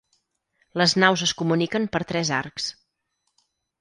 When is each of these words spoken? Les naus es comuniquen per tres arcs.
Les 0.81 0.95
naus 1.03 1.23
es 1.27 1.33
comuniquen 1.41 1.85
per 1.97 2.01
tres 2.13 2.33
arcs. 2.39 2.71